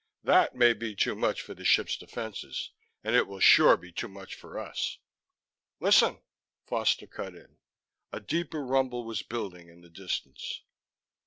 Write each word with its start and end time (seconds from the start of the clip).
"That 0.23 0.55
may 0.55 0.73
be 0.73 0.95
too 0.95 1.13
much 1.13 1.41
for 1.43 1.53
the 1.53 1.63
ship's 1.63 1.95
defenses 1.95 2.71
and 3.03 3.15
it 3.15 3.27
will 3.27 3.39
sure 3.39 3.77
be 3.77 3.91
too 3.91 4.07
much 4.07 4.33
for 4.33 4.57
us" 4.57 4.97
"Listen," 5.79 6.17
Foster 6.65 7.05
cut 7.05 7.35
in. 7.35 7.57
A 8.11 8.19
deeper 8.19 8.65
rumble 8.65 9.03
was 9.05 9.21
building 9.21 9.69
in 9.69 9.81
the 9.81 9.91
distance. 9.91 10.63